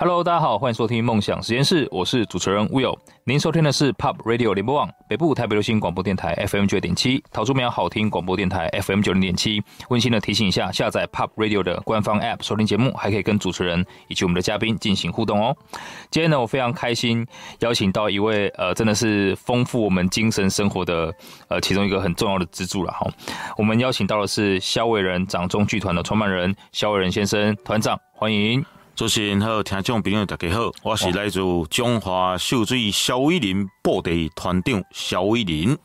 [0.00, 2.96] Hello，大家好，欢迎收听梦想实验室，我是主持人 Will。
[3.24, 9.60] 您收听的是 Pop Radio 联播网北部台北流行广播电台 FM 九点七，桃竹苗好听广播电台 FM 九零点七。
[9.88, 15.56] 温馨的提醒一下，下载 Pop Radio 的官方 App 收听节目，还可以跟主持人以及我们的嘉宾进行互动哦。
[16.12, 17.26] 今天呢，我非常开心
[17.58, 21.12] 邀请到一位呃，真的是丰富我们精神生活的
[21.48, 23.04] 呃其中一个很重要的支柱了哈。
[23.56, 28.64] 我们邀请到的是萧伟仁掌中剧团的创办人萧伟仁先生，团长欢迎。
[28.98, 31.38] 主持人好，听众朋友大家好，我是来自
[31.70, 35.78] 中华秀水萧伟仁布袋团长萧伟林。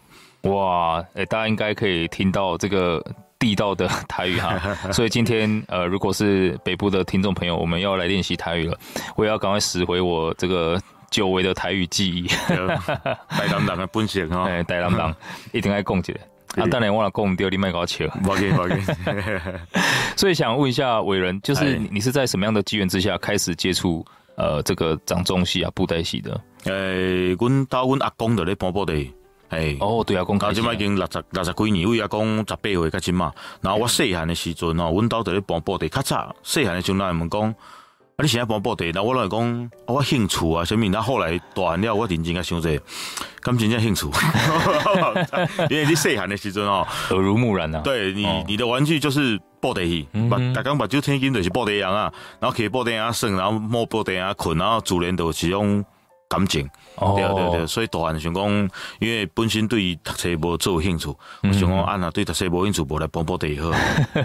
[0.45, 3.05] 哇，诶、欸，大家应该可以听到这个
[3.38, 4.59] 地道的台语哈，
[4.91, 8.76] 所以今天呃，如果是北部的听众朋友，我们要来练习台语了，
[9.16, 12.27] 我也要赶快拾回我这个久违的台语记忆。
[12.27, 15.16] 台南人的本性哈， 哎，台南人
[15.52, 16.22] 一定爱讲起来。
[16.55, 18.08] 啊，当然我了讲掉，你卖搞笑。
[18.23, 18.75] 不给不给。
[20.16, 26.39] 所以想问一下伟人，就是你是在什么样的机缘之下开始接触呃这个掌中戏啊布袋戏的？
[26.66, 28.94] 诶、欸，阮到阮阿公在咧搬布袋，
[29.50, 33.33] 哎，哦对阿公，啊，即摆已经六十六十几年，为阿公十八岁较真嘛。
[33.61, 37.55] 然后我细汉的时阵哦，阮兜在咧搬布袋，较早细汉的时阵，人问讲。
[38.16, 38.22] 啊！
[38.22, 40.88] 你现在帮布地，那我来讲，我兴趣啊，什么？
[40.89, 42.70] 那后来大汉了，我认真个想者，
[43.42, 44.05] 咁真正兴趣，
[45.70, 47.81] 因为你细汉的时阵哦，耳濡目染啊。
[47.83, 55.83] 对你，你的玩具就是布地戏，把大刚把酒天金就是布袋样啊，然后可以布袋样耍，然后摸布袋样困，然后自然都是种
[56.34, 56.67] 感情。
[56.95, 63.72] 哦，对对对，所以大汉想讲，因为本身对读册无做兴趣，我想讲啊，那对读册无兴趣，无来帮布袋好。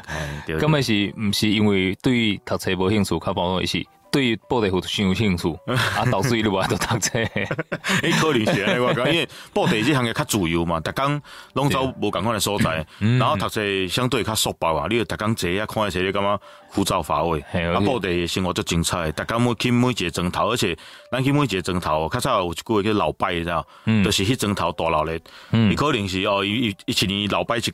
[0.59, 3.87] 根本是毋是因为对读册无兴趣，靠帮我一起。
[4.11, 7.19] 对布袋戏先有兴趣， 啊，导致伊都无爱读册。
[7.19, 11.21] 哎，可能是安尼我讲，因为布袋这行业较自由嘛，逐工
[11.55, 14.87] 拢走无共款的所在，然后读册相对较束缚啊。
[14.89, 16.41] 你逐工坐啊，看一些你感觉
[16.73, 17.41] 枯燥乏味。
[17.41, 20.77] 啊，布袋生活足精彩，逐工要去每一个钟头，而且
[21.13, 23.67] 咱去每一个钟头，较早有一句话叫老拜，你知道？
[24.05, 25.19] 就是迄钟头大闹热。
[25.53, 27.73] 伊可能是哦，伊伊一年老拜一届，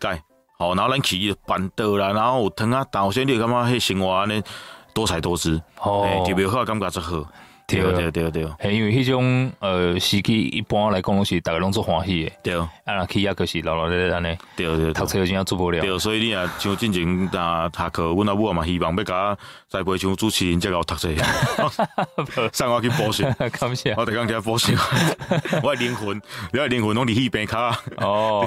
[0.59, 4.43] 好，然后咱去办桌啦，然后有汤啊，但有些你感觉迄生活安尼。
[4.95, 7.27] 多才多姿，哦，特别好，感觉就好。
[7.67, 8.43] 对对对对，
[8.75, 12.33] 因为迄种呃时机一般来讲是大家拢做欢喜的。
[12.43, 12.55] 对，
[12.85, 14.37] 啊，去啊就是老老咧咧安尼。
[14.55, 15.81] 对对，读册真正做不了。
[15.81, 19.37] 对，所以你也像进前啊，读课，阮阿母嘛希望要甲
[19.69, 21.09] 栽培像主持人这个读册，
[22.53, 23.25] 送我去补习。
[23.59, 23.95] 感谢。
[23.97, 24.77] 我得讲起来补习，
[25.63, 26.21] 我灵魂，
[26.53, 27.81] 你灵魂拢伫戏边卡。
[27.97, 28.45] 哦。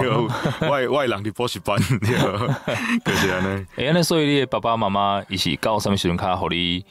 [0.61, 1.75] 我我人伫补习班。
[1.99, 3.65] 对就是安尼。
[3.77, 6.85] 哎，那所以你爸爸妈妈伊是教什么时阵卡，互你？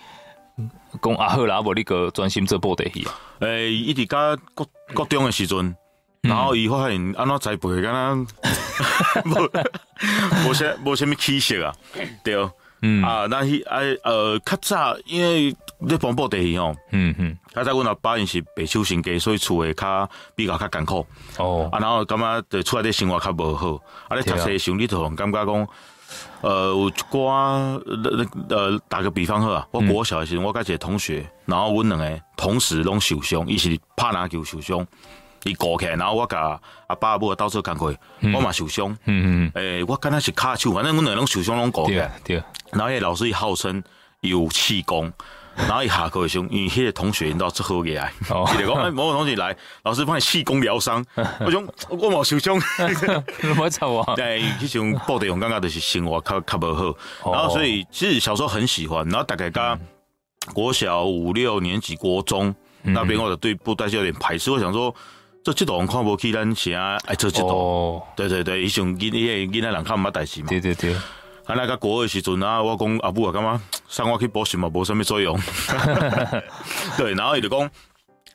[1.02, 3.14] 讲啊好啦，无你个专心做布袋戏啊。
[3.40, 5.58] 诶、欸，伊伫甲国国中诶时阵，
[6.22, 7.92] 嗯、然后伊发现安怎栽培，敢
[9.24, 9.42] 若
[10.44, 11.74] 无无啥无啥物起色啊，
[12.24, 12.34] 对，
[12.82, 13.02] 嗯。
[13.02, 21.06] 啊，那迄哎呃较早，因为咧帮布袋戏吼，嗯嗯，较早阮阿爸因是白手兴家，所以厝诶较比较较艰苦，
[21.38, 23.74] 哦，啊然后感觉伫厝内底生活较无好，
[24.08, 25.68] 啊咧读册上你头感觉讲。
[26.40, 27.20] 呃，有一寡
[27.84, 34.86] 呃呃，打个比方好啊，我国小的时阵，我甲一个同学，然后阮两个同时拢受伤，伊是拍篮球受伤，
[35.42, 37.92] 伊顾起来，然后我甲阿爸阿母到处工课，
[38.32, 42.36] 我嘛受伤，嗯嗯，诶，我敢若是骹手，反正阮两个拢受伤拢顾起来，对，
[42.70, 43.82] 然后迄老师伊号称
[44.20, 45.12] 有气功。
[45.56, 51.04] 然后一下课的时候，因为迄个同学因到最后个来，伊 就讲哎，某个同学来，老师帮你气功疗伤。
[51.40, 52.60] 我讲我冇受伤，
[53.58, 54.14] 我操啊！
[54.16, 57.32] 对，迄种布袋戏感觉就是生活较较无好。
[57.32, 59.78] 然后所以其实小时候很喜欢，然后大概刚
[60.52, 64.50] 国小五六年级、国中那边，我就对布袋戏有点排斥。
[64.50, 64.94] 我想说，
[65.42, 70.48] 这这种看不起咱啥，爱做这种，对对对，伊种囡囡囡仔人看毋捌代志嘛。
[70.48, 70.94] 对对对。
[71.46, 75.38] 啊，那个国二时阵啊，我讲阿母啊，干 嘛送我去补习嘛，无什么作用。
[76.98, 77.70] 对，然后伊就讲，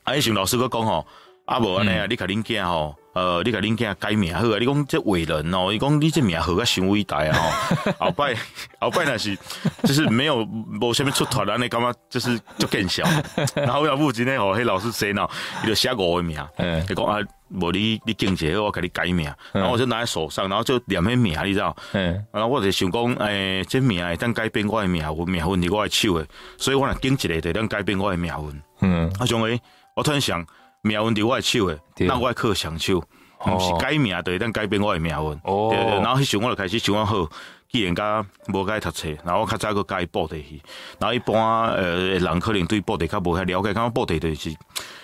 [0.03, 1.05] 啊，伊想老师佫讲吼，
[1.45, 8.35] 啊无安尼啊，你甲恁囝吼，呃，你甲恁囝改名好啊，你讲这伟人哦，伊讲你这名号较伤伟大啊吼， 后摆
[8.79, 9.37] 后摆若是
[9.83, 10.45] 就是没有
[10.79, 13.03] 无啥物出头，安尼感觉就是就更小。
[13.55, 15.29] 然后阿母今天吼，迄老师写喏，
[15.63, 17.19] 伊就写五个名， 嗯，伊讲啊。
[17.53, 21.75] 无你你经济，我甲你改名，然后我就拿在手上，然后就念迄名，你知道？
[21.91, 26.25] 嗯，然后我就想讲，诶、欸，这名会当改变我的命运，命运伫我的手诶，
[26.57, 28.61] 所以我若经一个，就当改变我的命运。
[28.79, 29.59] 嗯，啊，像诶，
[29.97, 30.41] 我突然想，
[30.81, 35.39] 命运伫我诶手诶，那我靠双手，毋是改命，就会当改变我诶命运。
[35.43, 37.27] 哦，对对，然后迄时我就开始想讲好。
[37.73, 40.61] 既然甲无该读册，然后我较早个甲伊布地去，
[40.99, 44.53] 然后一般呃人可能对布地较无遐了解，感觉布地就是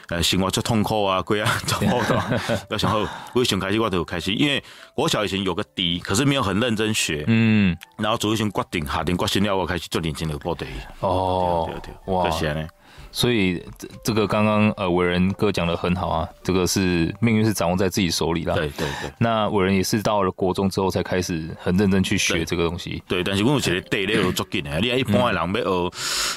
[0.10, 2.42] 呃生活足痛苦啊，过啊，足好的。
[2.70, 4.62] 要想好，我想开始我就开始，因为
[4.96, 10.74] 我小以前有个底，可是没有很认真学，嗯，然后做一些决定，下定决心了，我开始做认真的布袋戏。
[11.00, 12.68] 哦，对对对，哇，谢谢呢。
[13.18, 18.54] 所以这这个刚刚呃伟人哥讲的很好啊，这个是命运是掌握在自己手里啦。
[18.54, 19.12] 对对对。
[19.18, 23.02] 那伟人也是到了国中之后才开始很认真去学这个东西。
[23.08, 25.92] 对，对，但是我有一个地咧有足紧的，你看一般的人要学，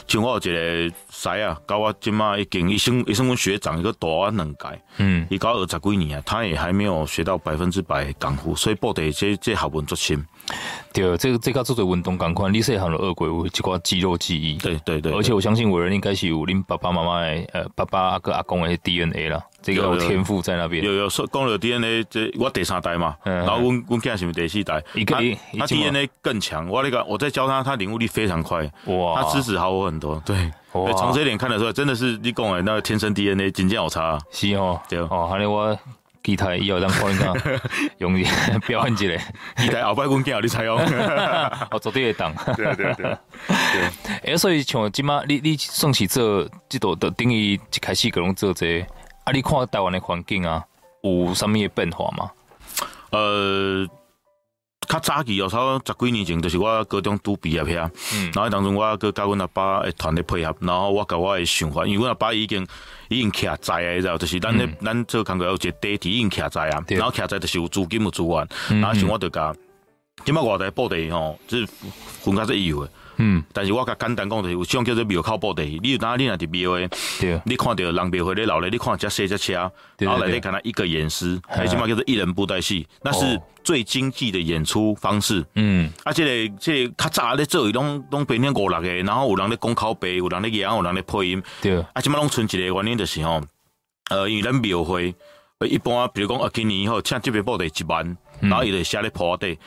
[0.09, 10.25] 像我有一个师啊，教我今嘛已经一生一生我学长一个大我两届，嗯，伊教二十几年啊，他也还没有学到百分之百功夫，所以布袋这这学问足深。
[10.93, 14.59] 对，这个这个做做运动赶快，你细汉的恶鬼有一寡肌肉记忆。
[14.59, 20.85] 对对对，而且我相信伟人应该是有恁爸爸妈妈的呃爸爸阿哥阿公的 DNA 啦，这个有天赋在那边。
[20.85, 25.17] 有有说讲了 DNA，这我第三代嘛，然后我我囝是第四代，他
[25.59, 26.69] 他 DNA 更强。
[26.69, 30.21] 我那个我在教他，他领悟力非常快，哇，他知识好我很多。
[30.27, 34.19] 对，从这一点看得出来，真的是你讲的那个天生 DNA 真正有差。
[34.33, 35.79] 是哦，对哦，还有我。
[36.25, 37.35] 机台以后咱可能讲
[37.99, 38.25] 用伊
[38.67, 39.25] 表演一下，
[39.57, 40.77] 期待后摆阮囝你采用，
[41.73, 42.35] 我绝对会当。
[42.55, 44.33] 对对对对。
[44.33, 48.87] 哎，所以像今嘛，你你算是做即道的等于一开始可能做这個，
[49.25, 50.63] 啊，你看台湾的环境啊，
[51.03, 52.31] 有啥物嘅变化吗？
[53.11, 53.87] 呃，
[54.93, 62.67] 较早期哦，差不多十几年前，就是我高中拄毕业遐，嗯，然后当中我佮甲阮阿爸诶团咧配合，然后我甲我诶想法，因为阮阿爸已经。
[63.13, 68.49] 已经徛在啊，你知道，就是咱咧，咱做工作有一个地基已经徛在啊，然后徛在就是有资金有资源，
[68.81, 69.53] 然后想我就讲，
[70.25, 71.67] 今麦外地布地吼，就是
[72.23, 76.89] 分开是有的，嗯，但是我较简单讲就是，有种叫做庙口布袋，你有当你若伫庙诶，
[77.45, 93.43] 你看着人庙会咧闹咧，你看只车只车，然后内底看他一个演师，还起码叫做一人布袋戏，那是最经济的演出方式，嗯，啊，这个即个较早咧做伊，拢拢平天五六个，然后有人咧讲口白，有人咧演，有人咧配音，对，啊，今麦拢剩一个原因就是吼，
[94.09, 95.15] 呃，因为咱庙会
[95.69, 99.59] 一般，比如讲啊，今年以后请这边布袋一万，然后伊就写咧铺底。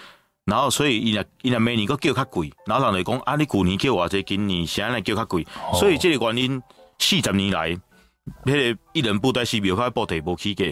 [0.46, 6.62] 然后所以伊若伊若每年佫叫较贵，然后人就讲啊，你旧年叫偌济，今年啥来叫较贵，哦、所以即个原因
[7.00, 7.70] 四十年来，
[8.46, 10.66] 迄个一人布袋戏庙块布地无起价。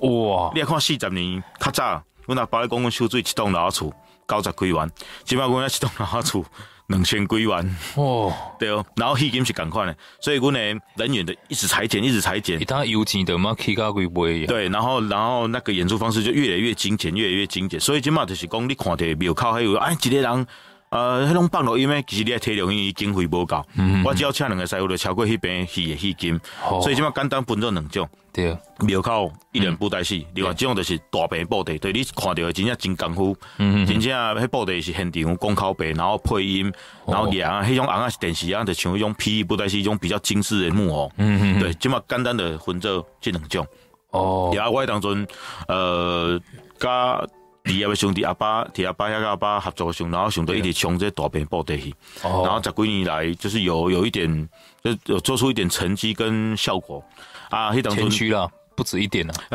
[0.00, 0.52] 哇！
[0.54, 3.92] 你来看四十年较早，阮阿爸咧讲，阮收水一栋老厝
[4.28, 4.88] 九十几万，
[5.24, 6.44] 即摆阮一栋老厝。
[6.88, 12.58] 两千几万哦，对哦，然后迄金是共款的，所以阮呢人员的一直裁剪，一直裁减。
[12.64, 14.46] 他有钱的嘛，起价贵不会。
[14.46, 17.78] 对，然后然后那个演出方式就越来越精简，越来越精简。
[17.78, 20.46] 所以今嘛就是讲，你看的庙口还有哎，一个人
[20.90, 23.64] 呃，迄种放落音呢，其实你也体力因为经费无够。
[23.76, 26.40] 嗯，我只要请两个师傅就超过迄边戏的戏金。
[26.68, 28.08] 哦，所以即嘛简单分做两种。
[28.32, 36.72] 对，庙口一人布袋戏，另外这种就是大白布袋，对你看到的真正真功夫，真正迄布袋是现场讲口白，然后配音，
[37.06, 41.10] 然后演啊，迄种红啊是电视啊，就像迄种 P E 布袋戏，一种比较精致的木偶。
[41.16, 43.66] 嗯嗯，对，即嘛简单的分做这两种。
[44.10, 45.26] 哦，然后我当中，
[45.66, 46.40] 呃，
[46.78, 47.20] 甲
[47.68, 54.48] 第二位兄弟阿爸，第阿爸遐个阿爸合作上，然后想到一直冲这大坪布袋戏，然后十几年来就是有有一点，
[54.82, 57.04] 就有做出一点成绩跟效果。
[57.50, 59.34] 啊，迄当中谦虚了，不止一点了。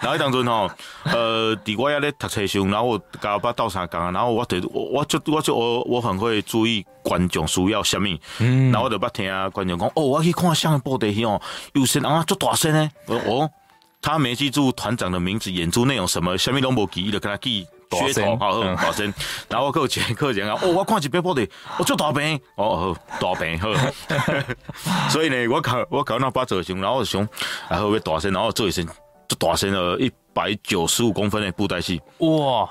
[0.00, 0.70] 然后迄当中吼，
[1.04, 8.02] 呃，伫我遐咧读册上，然后我甲爸斗相共，然后我对，我我就我就我我很会注意观众需要啥物，
[8.40, 11.40] 嗯，然后我就捌听观众讲，哦，我去看像布袋戏哦，
[11.74, 13.48] 有些人啊足大声呢，哦，
[14.04, 17.66] 他没记住团长的名字，演出内容什么，什么拢无记，就跟他记。
[17.90, 19.14] 噱头好，大声，
[19.48, 21.46] 然后我有前客人啊，哦，我看一遍布袋，
[21.78, 23.68] 我做大饼，哦，好大饼好，
[25.08, 27.26] 所以呢，我考我考那八折熊，然后熊，
[27.68, 28.84] 然后要大声，然后做一声，
[29.28, 32.68] 就大声了一百九十五公分的布袋戏，哇！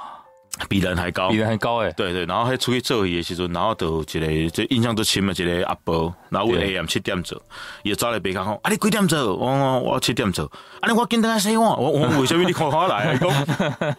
[0.69, 1.91] 比人还高，比人还高诶！
[1.95, 7.41] 对对，然后还出去做戏的时阵，然后就一个这印象最深的，一个阿伯，然后我 AM 七点做，
[7.83, 9.35] 伊走来别讲，啊你几点做？
[9.35, 10.45] 我我七点做，
[10.81, 13.15] 啊你我今天洗碗，我我为什么你看我来？
[13.19, 13.29] 讲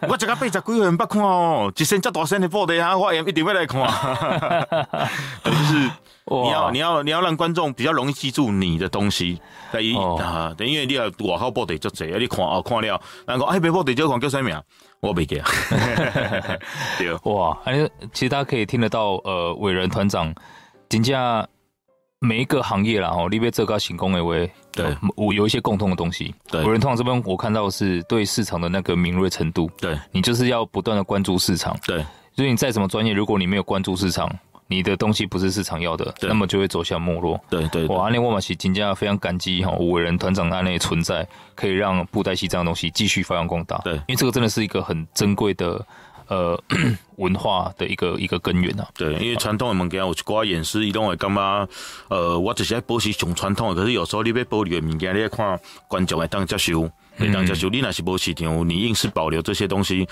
[0.07, 3.81] 我一个八十几岁不看哦，一身遮大身的布袋啊，我 AM 一定要来看。
[5.43, 5.89] 就 是
[6.27, 9.39] 你要你要你要让观众比较容易记住你的东西，
[9.71, 14.59] 等于啊，等因为你要外口布袋就这，你看哦看了，然后哎别布袋就看叫啥名？
[15.01, 15.47] 我没记啊，
[16.97, 17.13] 对。
[17.31, 20.33] 哇，哎，其实大家可以听得到，呃，伟人团长
[20.89, 21.47] 人家
[22.19, 26.33] 每一个行业啦，哦，里边这个行工的位，对，我有一些共通的东西。
[26.49, 32.03] 对，伟人团长这边我看到是对市场的那个敏锐程度，对，你就是要不断的关注市场，对，
[32.35, 34.27] 所以你再怎么专业，如果你没有关注市场。
[34.67, 37.39] 你的东西不是市场要的，那么就会走向没落。
[37.49, 43.77] 对对，对，哇，阿内沃马西金家非常感激哈，伟人团长的那存在，可以让布袋戏这样东西继续发扬光大。
[43.83, 45.85] 对，因为这个真的是一个很珍贵的
[46.27, 46.59] 呃
[47.17, 48.87] 文化的一个一个根源啊。
[48.95, 51.69] 对，因为传统的物件有一寡演示，伊拢会感觉，
[52.07, 57.69] 呃，我只是在保持上传统的，可是有时候你要保留的物件，你要看观众会当接受，会当接受。
[57.69, 60.07] 你若是无市场，你硬是保留这些东西，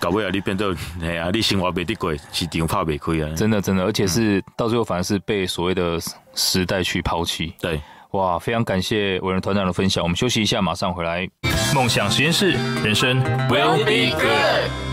[0.00, 3.34] 搞不了你变得，哎呀，你生活没得过，市场怕没开啊。
[3.36, 5.98] 真的，真的，而且是到最后反而是被所谓的
[6.34, 7.54] 时代去抛弃。
[7.60, 7.80] 对。
[8.12, 10.02] 哇，非常感谢伟人团长的分享。
[10.02, 11.28] 我们休息一下，马上回来。
[11.74, 12.52] 梦想实验室，
[12.82, 14.87] 人生 will be good。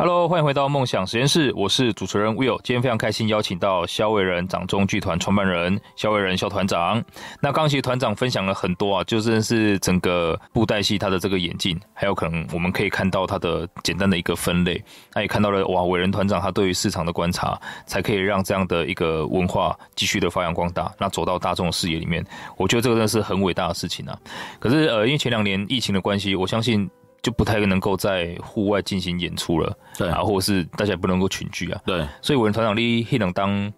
[0.00, 2.58] Hello，欢迎回到梦想实验室，我是主持人 Will。
[2.64, 7.04] 今天非常开心邀请到萧伟仁掌中剧团创办人萧伟仁萧团长。
[7.38, 14.82] 那刚刚其实团长分享了很多啊，就真的是整个布袋戏它的这个演进，还有可能我们可以看到它的简单的一个分类。
[15.12, 22.24] 那也看到了哇，伟仁团长他对于市场的观察，才可以让这样的一个文化继续的发扬光大，那走到大众的视野里面。
[22.56, 24.18] 我觉得这个真的是很伟大的事情啊。
[24.58, 26.90] 可是呃，因为前两年疫情的关系，我相信。
[27.22, 30.08] 就不太能够在户外进行演出了，对。
[30.08, 33.72] 啊，或者是大家也不能够群聚啊，对，所以我们团长你还能当，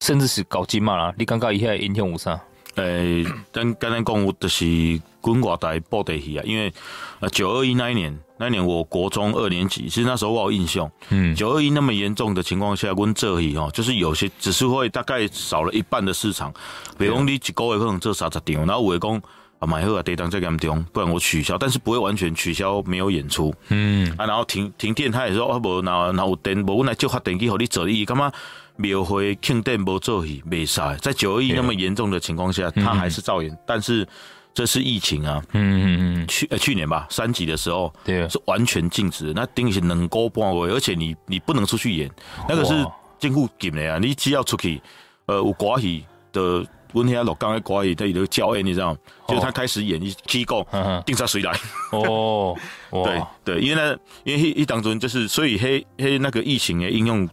[0.00, 2.40] 甚至是搞金马啦，你感觉一下影响有啥？
[2.76, 6.72] 诶、欸，咱刚才讲就是滚瓜台布地去啊，因为
[7.20, 16.52] 呃九二一那一年，那一年我国中二年级，其实那时候我有印象，嗯，九二一那么严重的情况下，阮做戏哦，就是有些只是会大概少了一半的市场，
[16.98, 19.22] 比如讲你一个月可能做三十场，然后有的
[19.60, 19.68] 讲。
[19.68, 23.54] 买后啊，得当再严重，不然我取消，但是不会完全取消，没有演出。
[23.68, 28.30] 嗯啊，然后停停电，他也说啊，无那那有电，无我来就发电机给你做戏，干嘛
[28.76, 30.94] 庙会停电无做戏，没啥。
[30.96, 34.06] 在九二一那么严重的情况下，他还是照演，但是
[34.52, 35.42] 这是疫情啊。
[35.52, 39.32] 嗯嗯嗯，去呃去年吧，三级的时候，对，是完全禁止。
[39.34, 42.10] 那等于是能够半位，而且你你不能出去演，
[42.46, 42.74] 那个是
[43.18, 43.98] 监护禁的啊。
[43.98, 44.82] 你只要出去，
[45.24, 46.66] 呃，有寡戏的。
[46.94, 48.96] 温天老刚才国语他有个教演，你知道，
[49.28, 50.66] 就是他开始演一机构，
[51.04, 51.52] 定杀谁来？
[51.92, 52.56] 哦，
[52.90, 57.28] 对对，因为呢，因为一一当中就是，所以黑黑那个疫情的应用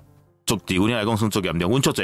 [0.46, 1.70] 做对阮来讲算做严重。
[1.70, 2.04] 阮做者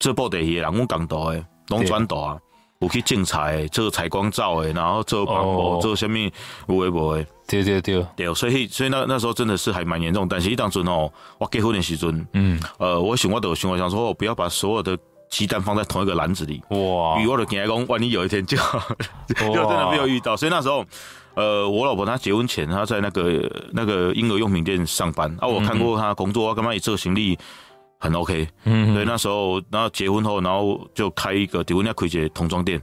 [0.00, 2.38] 做布袋戏的人，阮讲到的拢转到啊，
[2.80, 7.26] 有去竞彩做采光照的，然后做广播，做什么有诶无诶。
[7.46, 10.26] 对对对对，所以所以那那时候真的是还蛮严重。
[10.28, 14.98] 但是一当中哦，我结婚的时阵，嗯，呃，我想我都想我想说，我不要把所有的。
[15.28, 17.20] 鸡蛋放在同一个篮子里，哇！
[17.20, 18.56] 与我的田来公，万一有一天就
[19.28, 20.84] 就真的没有遇到，所以那时候，
[21.34, 25.30] 呃，我老婆她结婚前，她在那个那个婴儿用品店上班。
[25.38, 27.38] 啊，我看过她工作，我干嘛也做行李
[27.98, 32.80] 很 OK，嗯，所以那时候，然后结婚后，然后就开一个，结婚要开一个童装店，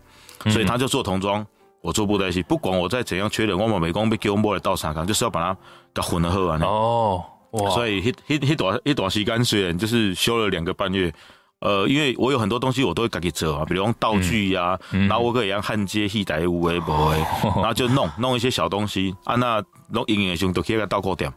[0.50, 1.46] 所以他就做童装，
[1.82, 5.58] 我做布袋戏，不管我再怎样缺人，我们美工被给我摸来倒啥干，就是要把它
[5.94, 7.70] 给混了喝完哦，哇！
[7.72, 11.12] 所以一一一段一段时间，虽然就是休了两个半月。
[11.60, 21.32] 呃，因为我有很多东西我都会自己做啊，比如用道具呀、啊，嗯嗯、然后我可以让焊接戏台无为不为，然后就弄弄一些小东西啊，那弄营业上都可以个倒扣点，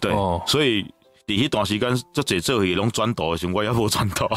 [0.00, 0.84] 对，哦、所以。
[1.26, 4.28] 第一段时间就这这也拢转导的时候，我也不转导。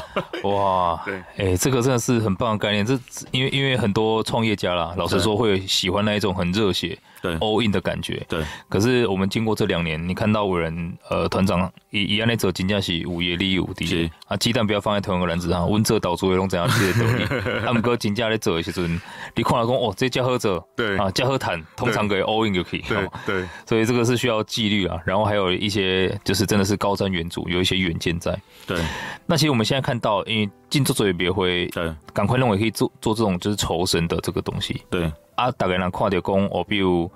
[0.50, 2.86] 哇，对，哎、欸，这个真的是很棒的概念。
[2.86, 2.98] 这
[3.32, 8.25] 因为因为很多创业家啦，老实说会喜欢那一种很热血、对 all in 的感觉。
[8.29, 8.41] 对。
[8.69, 15.69] 可是我们经过这两年，你看到伟人呃团长一一样那走金价是五叶利五滴啊，鸡蛋不要放在同一个篮子上。
[15.69, 16.93] 温这导出会拢怎样去？
[17.65, 19.01] 他们哥金价在走的时阵，
[19.36, 22.81] 你看了讲哦，这家喝者对啊，家喝谈通常给 all in 就可以。
[22.88, 23.45] 对对。
[23.65, 26.77] 所以这个是需要纪律啊，然后还有一些就是真的是。
[26.77, 28.39] 高瞻远瞩，有一些远见在。
[28.67, 28.77] 对，
[29.25, 34.83] 那其实我们现在看到，因为进作者也别会，对，赶快认为可以做做这种就是酬神的这个东西。
[34.89, 37.10] 对啊，大概人看到讲哦，比如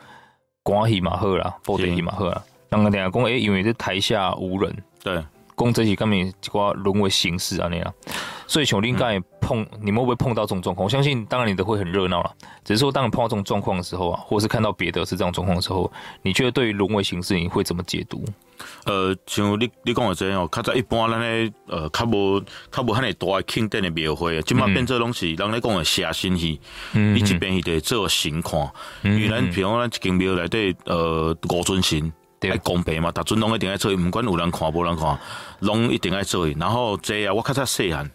[0.63, 4.73] 关系嘛好啦，布袋戏嘛好啦，人家定下讲哎，因为这台下无人，
[5.03, 5.21] 对，
[5.63, 7.93] 讲这些根本就沦为形式啊那样。
[8.47, 10.83] 所以从另外碰，你们会不会碰到这种状况？
[10.83, 12.31] 我相信，当然你都会很热闹了。
[12.65, 15.89] 只是说，当你碰到这种状况的时候啊，或是看到别的是这种状况的时候，
[16.21, 18.25] 你觉得对于沦为形式，你会怎么解读？
[18.83, 26.59] 呃，像你你讲的这样哦，较早一般咱咧呃，较无较无遐尼大的庆典的庙会，即马变做拢是人咧讲的写新戏，
[26.93, 28.69] 嗯、你一边是得做神看，
[29.03, 32.11] 因为咱比如讲咱一间庙内底呃五尊神。
[32.49, 35.19] 爱公平嘛，逐尊拢一定爱做，毋管有人看无人看，
[35.59, 36.47] 拢一定爱做。
[36.49, 38.09] 然后这啊，我较早细汉，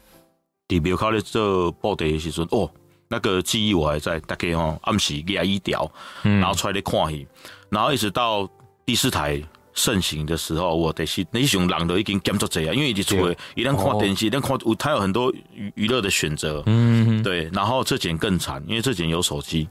[0.67, 2.69] 伫庙口咧做布袋的时阵，哦，
[3.09, 5.89] 那个记忆我还在，大概吼暗时廿一条，
[6.23, 7.27] 然后出来咧看戏，
[7.69, 8.49] 然后一直到
[8.85, 9.41] 第四台
[9.75, 17.49] 盛行的时候，我的是那时候人都已经减足济啊，因为一直做，一旦看电视，一旦看，他有很多娱娱乐的选择，嗯，对。
[17.53, 19.69] 然后这间更惨，因为这间有手机。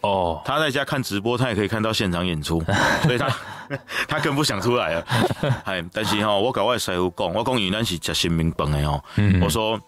[0.00, 2.62] 哦，他在家看直播，他也可以看到现场演出，
[3.02, 3.28] 所以他
[4.08, 5.04] 他更不想出来了。
[5.64, 9.02] 哎，但是哈，我跟我师傅讲，我讲伊咱是吃新民饭的哦。
[9.42, 9.78] 我说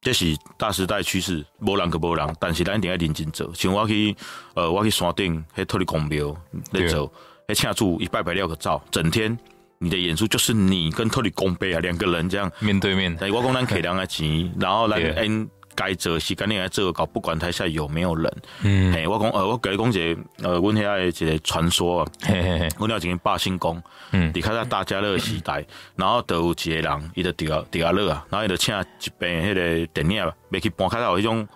[0.00, 3.50] 这是大时代趋势，无人可无人，但是咱一定要认真做。
[3.54, 4.14] 像我去
[4.54, 6.36] 呃，我去山顶迄土地公庙
[6.72, 7.10] 咧做，
[7.48, 9.36] 哎，请住一拜拜料个照，整天
[9.78, 13.16] 你的演出就是你跟特里公杯啊两个人这样面对面。
[13.18, 15.48] 但我讲咱客人的钱，然后来嗯。
[15.76, 18.36] 该做时间你来做搞，不管台下有没有人。
[18.62, 22.08] 嗯，嘿，我讲呃，我给你讲一个呃，阮遐的一个传说啊。
[22.22, 23.80] 嘿嘿嘿，阮了一个百姓公。
[24.12, 25.64] 嗯，你看在大家乐时代，
[25.94, 31.46] 然后都有一个人，伊就伫啊伫啊乐啊，然后伊就请一边迄个电影，要去搬开到迄种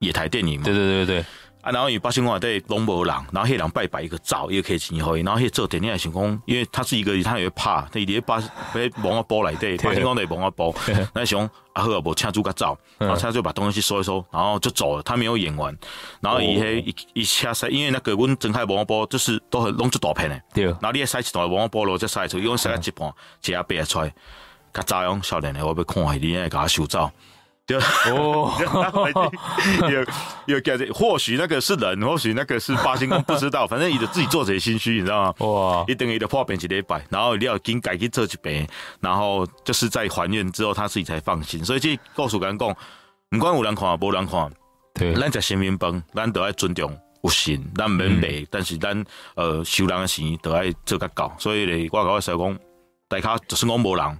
[0.00, 0.64] 野台电影嘛。
[0.64, 1.24] 对对对对。
[1.62, 10.74] 啊，然后伊百姓公内底拢无人，然后迄人拜拜一个灶，伊个开钱互伊，然后迄做电影想讲，因为他是一个，他也会怕，他伊伫八迄蒙阿波内底，百姓公内蒙阿波，
[11.14, 11.40] 那想
[11.74, 15.76] 啊好啊，无请猪个灶，然后他就把东西收一收，然后就走了，他没有演完，
[16.20, 23.12] 然后伊迄一一下塞，因为那个阮睁开蒙阿波就是都很拢出大片的，对，然后你塞一段蒙阿波咯，再塞出，因为塞个一半，
[23.44, 24.10] 一下背出来，
[24.72, 27.10] 较早样少年的我要看伊，你爱甲我收走。
[27.78, 28.52] 哦，
[30.46, 35.34] 有有感觉，或许那个是人，或许那个是八星公，不知道，反正你的自己做贼心虚，你知道吗？
[35.46, 35.84] 哇！
[35.86, 38.66] 一等于的破病一礼拜，然后你要经改去做一遍，
[39.00, 41.64] 然后就是在还愿之后，他自己才放心。
[41.64, 42.74] 所以这告诉人讲，
[43.30, 44.50] 不管有人看无人看，
[44.94, 51.30] 对，咱食神明饭，咱都要尊重有神，咱唔免卖，但是咱呃收人的钱都要做甲够。
[51.38, 52.58] 所以咧，我甲我师讲，
[53.08, 54.18] 大家就算讲无人。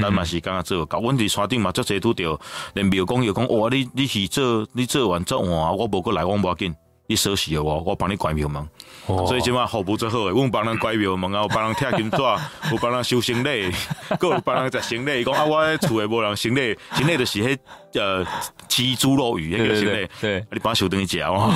[0.00, 2.40] 咱嘛是刚刚做到，阮伫山顶嘛，足侪拄着，
[2.74, 6.74] 连庙公又讲，哇，你你是做你做完做完，我无过来，我无要紧。
[7.06, 8.66] 你锁死我，我帮你关庙门，
[9.06, 10.30] 哦、所以即马服务最好诶。
[10.30, 12.16] 阮帮人关庙门啊，有帮人拆金纸，
[12.72, 13.70] 有帮人收行李，
[14.18, 15.20] 搁有帮人食行李。
[15.20, 17.58] 伊讲啊，我厝诶无人行李，行李就是迄
[17.94, 18.26] 呃
[18.68, 20.08] 鸡猪肉鱼迄个行李。
[20.20, 21.52] 对，你帮我收等于食哦。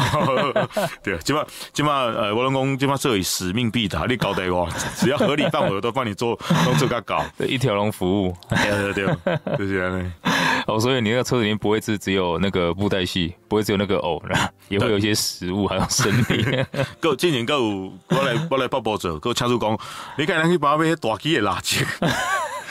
[1.03, 8.37] 对，即马即马呃，我拢讲即马做以使命必达，你交代我， 只要合理范围，都帮你做， 拢做甲搞，一条龙服务。
[8.51, 10.11] 对对对，就是安尼。
[10.67, 14.23] 哦，所以你那个车子里面不会是只有那个布袋戏，不会只有那个偶，
[14.69, 16.65] 也会有一些食物，还有生理。
[17.01, 19.79] 够今年够，我来我来报报者，够唱出讲，
[20.19, 21.83] 你看人去把那些大鸡的垃圾，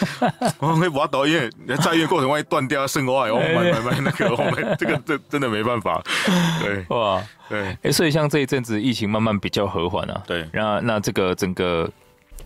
[0.60, 1.50] 我会把导演
[1.82, 6.02] 在运过程万一断掉，剩我哎，我买买买那个，我们这个这真的没办法。
[6.62, 11.90] 对，哇，对，哎、欸，所以像这一阵子疫情慢慢比较和缓啊，对，然后那这个整个。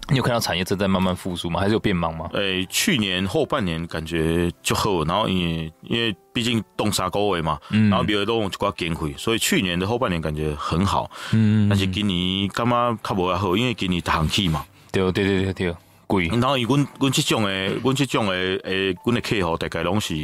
[0.10, 1.60] 你有看到产业正在慢慢复苏吗？
[1.60, 2.28] 还是有变忙吗？
[2.34, 11.10] 诶、欸，去年后半年感觉就好，然后因为因为毕竟冻沙高位嘛，嗯、然后别的都就挂减亏，所以去年的后半年感觉很好。
[11.32, 13.56] 嗯，但是今年干嘛较无好？
[13.56, 14.66] 因为今年寒气嘛。
[14.92, 15.76] 对对对对对，
[16.12, 16.28] 贵。
[16.28, 20.16] 然后伊阮阮即种诶，阮即种诶诶，阮诶客户大概拢是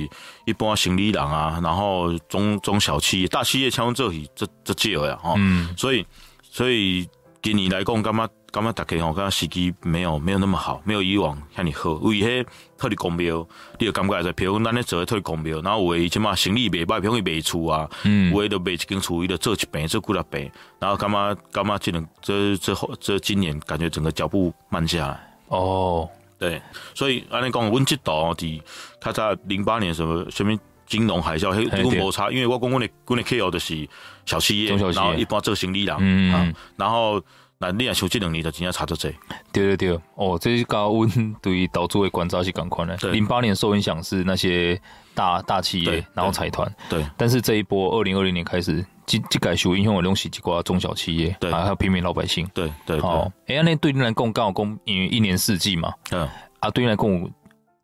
[0.45, 5.36] 一般生理人啊，然后中中小企业、大企业抢这里这这少呀，吼。
[5.38, 6.06] 嗯，所以
[6.41, 7.08] 所以
[7.41, 8.30] 今年来讲感觉？
[8.50, 11.91] 感觉大家吼，感觉时机没有没有那么好，没有以往遐尔好。
[11.95, 12.45] 为迄
[12.78, 13.45] 特里公庙，
[13.78, 25.27] 你就感觉在，比如咱咧做特里公庙，然后有诶即嘛生意袂歹，比如伊卖厝啊，嗯，有诶就卖一间厝，伊就做一坪，做几落坪，然后感觉感觉即两这这后这今年感觉整个脚步慢下来。
[25.48, 26.62] 哦，对，
[26.94, 28.62] 所以安尼讲，阮即度伫
[29.02, 33.88] 较早零八年什么什么金融海啸，迄个摩擦，因为我讲阮的阮的 K O 就是
[34.26, 37.24] 小企业，然后一般做生意人，嗯，然后。
[37.60, 39.12] 那你也像这两年就真正差得多。
[39.52, 42.96] 对对对，哦，这是高温对于岛主的观察是更宽的。
[43.12, 44.80] 零八年受影响是那些
[45.15, 46.72] 大大企业，然后财团。
[46.88, 47.04] 对。
[47.17, 52.48] 但是这一波二零二零年开始，即即改受影响的东西，几挂中小企业，对，还有平民老百姓。
[52.54, 53.00] 对对。
[53.00, 55.91] 好，哎，那对你来讲刚好讲因为一年四季嘛。
[56.12, 56.30] 嗯。
[56.60, 57.32] 啊，对你来讲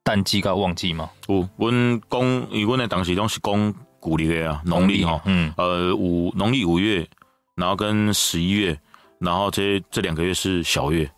[0.04, 1.10] 淡季跟旺季嘛。
[1.28, 5.20] 有，阮讲，因为阮的当时拢是讲古历的啊，农历哈。
[5.26, 5.52] 嗯。
[5.58, 7.08] 呃，五农历五月，
[7.56, 8.78] 然后跟十一月。
[9.24, 11.10] 然后这这两个月是小月，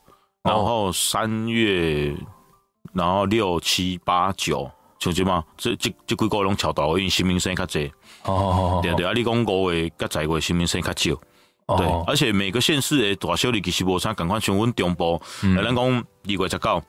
[0.43, 2.15] 然后三月，
[2.93, 7.91] 然后六七八九，像这嘛，这这这几个拢超到，因为新民生较济。
[8.25, 11.19] 哦，对对，啊，你讲五月甲十月新民生较少。
[11.77, 16.83] 对，而且每个县市的大小日其实无啥，赶快像阮中部，咱讲二月十九，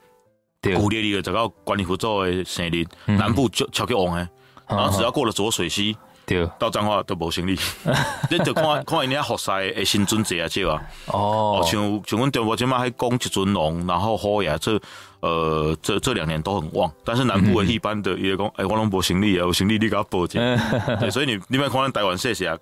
[0.77, 4.29] 古历二月十九，管理合作的生日，南部就超级旺的，
[4.67, 5.97] 然后只要过了浊水溪。
[6.27, 7.57] 对，到彰化都无生理，
[8.29, 10.81] 你就看 看因遐服晒诶新准者啊，少啊。
[11.05, 14.77] 哦，像像阮中国即马还讲一尊龙，然后好呀，这
[15.21, 16.91] 呃这这两年都很旺。
[17.05, 20.41] 但是南部的一般的也讲，哎，我拢无生理啊，有生理你给我报警。
[20.99, 22.57] 对，所以你你们看台湾谢谢啊，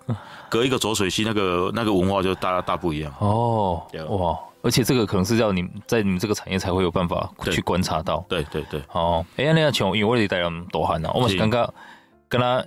[0.47, 3.11] 隔一个浊水溪，那个那个文化就大大不一样。
[3.17, 8.23] 哦，哇，而且这个可能是要你在你们这个产业才会有办法去观察到。
[8.29, 8.79] 对对对。
[8.91, 11.73] 哦，哎，那样像因为我哋台湾大汉啊，我们是感觉
[12.29, 12.63] 跟他。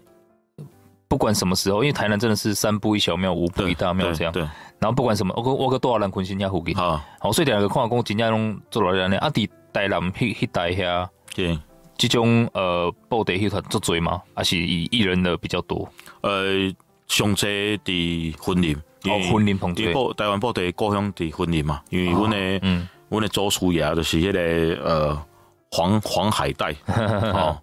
[1.08, 4.32] 不管什么时候，因为台南真的是三步一小庙，五步一大庙这样。
[4.32, 4.42] 对。
[4.42, 6.74] 对然后不管什么，我我个多少人昆新家附近。
[6.76, 7.00] 好。
[7.18, 9.18] 好，所以两个矿工真正拢做落来呢。
[9.18, 11.08] 阿弟台南迄迄带遐。
[11.34, 11.58] 对。
[11.96, 14.22] 这种呃布袋戏团做多吗？
[14.34, 15.88] 还是以艺人的比较多？
[16.20, 16.72] 呃，
[17.08, 17.46] 上济
[17.78, 18.76] 伫婚礼。
[19.04, 25.24] 因为婚林捧醉，台湾部队故乡伫婚林嘛，因为阮的嗯，阮的祖师爷就是迄个呃
[25.70, 26.74] 黄黄海带
[27.32, 27.56] 哦，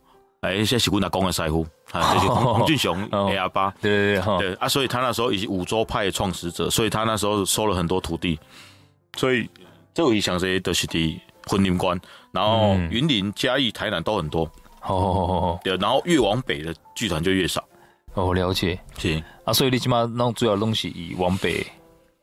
[0.47, 8.39] 哎，这是阮阿公的师傅， 啊，就是洪俊雄的阿爸，对对对，对啊，所以他那时候以及五洲派的创始者，所以他那时候收了很多徒弟，
[9.17, 9.49] 所以
[9.93, 11.99] 这位像这都是的婚林关，
[12.31, 14.49] 然后云林、嘉义、台南都很多，
[14.81, 17.63] 哦，对，然后越往北的剧团就越少。
[18.13, 19.21] 哦，了解，是。
[19.43, 21.65] 啊，所以你起码弄主要东西以往北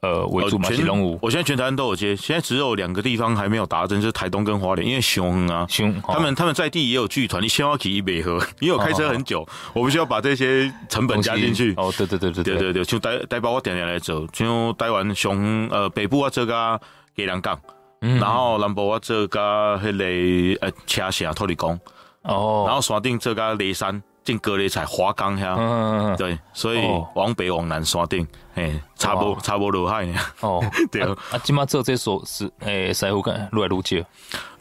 [0.02, 0.84] 呃为主嘛，全
[1.20, 11.72] 我现在全台湾都有接，现在只有两个地方还没有达成，就是台东跟花莲，因为熊啊，熊，他们他们在地也有剧团，你先要去一北河， 因为我开车很久，我必须要把这些成本加进去。
[11.76, 16.80] 哦，对对对对对对对，就带带包我点点来走，就带完熊呃北部啊这个
[17.14, 17.56] 给两港，
[18.00, 21.78] 然后南部啊这个迄个呃车城土地公，
[22.22, 24.02] 哦，然后锁定这个雷山。
[24.24, 26.80] 进隔离才华冈遐，嗯，对，所以
[27.14, 30.18] 往北往南山顶，嘿，差不差不落海呢。
[30.40, 34.06] 哦， 对啊，今麦做这所是诶，师傅干愈来愈少，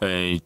[0.00, 0.40] 诶。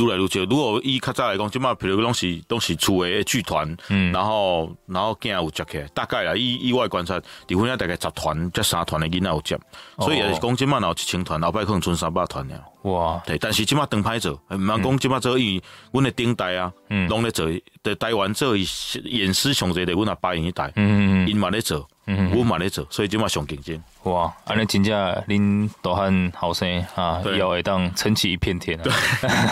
[0.00, 0.38] 愈来愈少。
[0.44, 9.58] 如果以较早来讲，即马譬如拢是拢是厝诶剧团，嗯，然后然后囝有接起来，大概啦，以以外观察，离婚啊大概十团，才三团诶囡仔有接，
[9.98, 12.54] 所以也是讲即马若有一千团，后摆可能剩三百团了。
[12.82, 15.60] 哇，对，但是即马长歹做，毋通讲即马做伊，
[15.92, 17.46] 阮的顶代啊，嗯，拢咧做，
[17.82, 18.64] 在台湾做伊
[19.04, 21.86] 演师上侪的，阮阿爸因一代，嗯嗯，因嘛咧做。
[22.10, 23.78] 嗯，我嘛咧做，所以即马上竞争。
[24.04, 24.96] 哇，安尼真正
[25.28, 28.82] 恁大汉后生啊，以后会当撑起一片天啊。
[28.82, 28.92] 对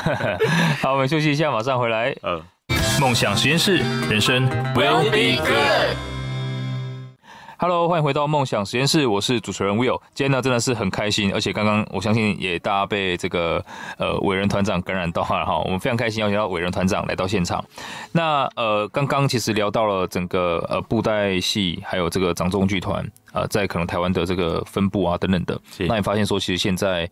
[0.81, 2.17] 好，我们休息一下，马上回来。
[2.23, 2.43] 呃，
[2.99, 3.77] 梦想实验室，
[4.09, 6.26] 人生 will be good。
[7.59, 9.99] Hello，欢迎回到梦想实验室，我是主持人 Will。
[10.13, 13.65] 今天呢，真的是很开心，而且刚刚我相信也大家被这个
[13.97, 15.59] 呃伟人团长感染到了哈。
[15.65, 17.65] 我们非常开心邀请到伟人团长来到现场。
[18.13, 25.59] 那呃，刚刚其实聊到了整个呃布袋戏，还有这个掌中剧团呃，在可能台湾的这个分布啊等等的。
[25.89, 27.11] 那你发现说，其实现在。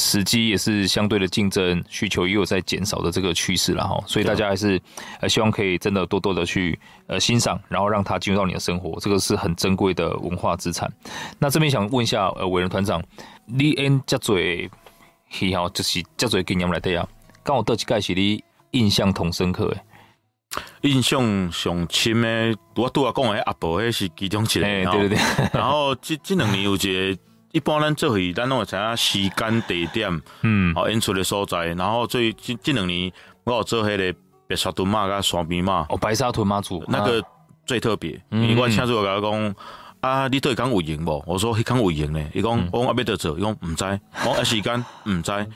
[0.00, 4.80] 时机也是相对的竞争，需求也有在减少的这个趋势了哈，所以大家还是
[5.20, 10.88] 呃希望可以真的多多的去呃欣赏，然后让它进入到你的生活，这个是很珍贵的文化资产。
[11.40, 13.02] 那这边想问一下呃伟人团长，
[13.44, 14.70] 你演这最
[15.30, 17.04] 戏哈，就是这最经验来对啊，
[17.42, 19.66] 刚好倒一届是你印象同深刻
[20.82, 25.18] 诶，印象上深的，我拄仔讲的阿婆迄是其中一个，对对对，
[25.52, 27.18] 然后这这两年有一个。
[27.52, 31.66] 一般咱做戏，咱拢会知影时间地点，嗯，哦演出的所在。
[31.74, 33.10] 然后最近这两年，
[33.44, 35.86] 我有做迄个白沙屯嘛甲双边嘛。
[35.88, 37.22] 哦，白沙屯妈祖那个
[37.66, 38.20] 最特别。
[38.30, 39.54] 嗯、因为我请主甲我讲，
[40.00, 41.24] 啊，你对讲有闲无？
[41.26, 42.22] 我说迄讲有闲呢。
[42.34, 44.00] 伊讲我阿要得做，伊讲毋知。
[44.26, 45.46] 我啊时间毋知，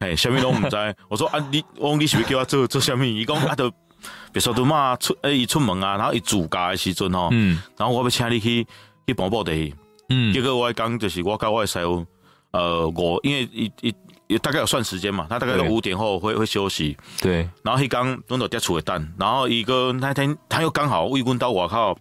[0.00, 0.76] 嘿，啥物拢毋知。
[1.08, 3.04] 我说啊，你我讲你是要叫我做 做啥物？
[3.04, 3.70] 伊讲啊，就
[4.32, 8.66] 白沙屯嘛出诶，伊出门啊，然后伊自驾的时阵吼，嗯，然后我要请你去
[9.06, 9.52] 去跑步的。
[10.08, 12.06] 嗯，结果我讲就是我跟我的师傅，
[12.52, 13.94] 呃，我因为一一
[14.26, 21.96] 也大概有算时间嘛，他大概五点后会会休息，对，然后他刚弄到跌出的蛋，然后一个那天他又刚好为问到我靠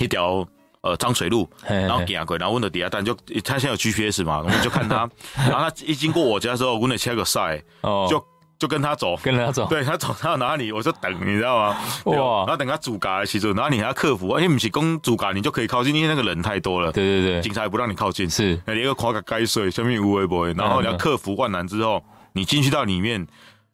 [0.00, 0.46] 一条
[0.82, 3.12] 呃脏水路，然后行过，然后问到底下蛋就
[3.44, 8.24] 他现在有 GPS 嘛，我们就看他， 然后他一经过我家之后，问了切个赛，哦，就。
[8.58, 11.76] 就跟他走，跟他走，对他走到哪里，我就等，你知道吗？
[12.04, 12.38] 哇！
[12.40, 16.90] 然后等他主驾的时候，然后你还要克服，而且不是公主驾，你就可以靠近，因为那个人太多了。
[16.90, 18.28] 对对对，警察也不让你靠近。
[18.28, 23.26] 是，那一个跨个该水，下面无微不微，然后你要克服万难之后，你进去到里面。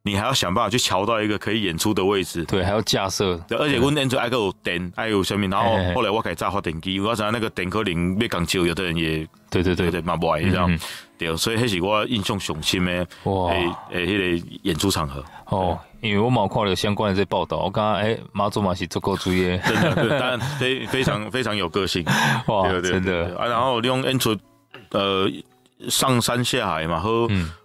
[0.06, 3.38] 你还要想办法去瞧到一个可以演出的位置，对，还要架设。
[3.48, 5.46] 对，而且我演出还有电，还有什么？
[5.48, 10.78] 然后后来我可以炸发电机，我想那个电可能别讲究，有的人也对对对对蛮不爱这样。
[11.16, 15.24] 对，所以迄是我印象上深的哇，诶诶，迄个演出场合。
[15.46, 22.04] 哦，因为我冇看了相关的这报道，我感觉诶马祖嘛是足够注意， 真的，当然非 非常非常有个性。
[22.46, 23.36] 哇，真的。
[23.38, 24.36] 啊，然后用演出
[24.90, 25.28] 呃
[25.88, 27.08] 上山下海嘛，好。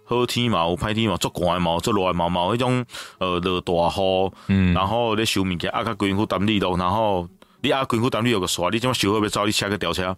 [0.04, 2.84] 好天嘛，有歹天嘛，足寒嘛，足热嘛，嘛，迄种
[3.18, 7.28] 呃落大雨，嗯，然后咧收物件，啊，甲军夫担力咯，然后
[7.60, 10.16] 你啊军夫担力有个刷，你怎么收好要走，你车去吊车，